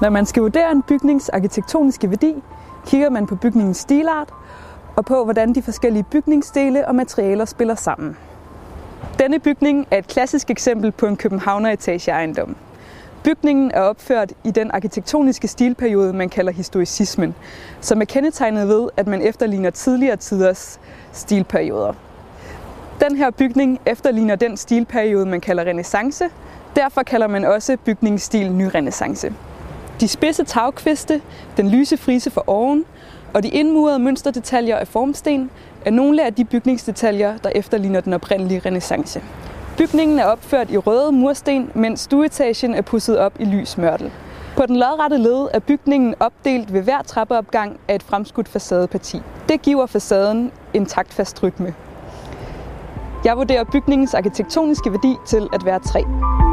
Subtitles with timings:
[0.00, 2.34] Når man skal vurdere en bygnings arkitektoniske værdi,
[2.86, 4.28] kigger man på bygningens stilart
[4.96, 8.16] og på, hvordan de forskellige bygningsdele og materialer spiller sammen.
[9.18, 12.56] Denne bygning er et klassisk eksempel på en Københavner etageejendom.
[13.24, 17.34] Bygningen er opført i den arkitektoniske stilperiode, man kalder historicismen,
[17.80, 20.80] som er kendetegnet ved, at man efterligner tidligere tiders
[21.12, 21.92] stilperioder.
[23.00, 26.24] Den her bygning efterligner den stilperiode, man kalder renaissance.
[26.76, 29.32] Derfor kalder man også bygningens stil nyrenaissance.
[30.04, 31.20] De spidse tagkviste,
[31.56, 32.84] den lyse frise for oven
[33.34, 35.50] og de indmurede mønsterdetaljer af formsten
[35.84, 39.22] er nogle af de bygningsdetaljer, der efterligner den oprindelige renaissance.
[39.78, 44.12] Bygningen er opført i røde mursten, mens stueetagen er pudset op i lys mørtel.
[44.56, 49.20] På den lodrette led er bygningen opdelt ved hver trappeopgang af et fremskudt facadeparti.
[49.48, 51.74] Det giver facaden en taktfast rytme.
[53.24, 56.43] Jeg vurderer bygningens arkitektoniske værdi til at være 3.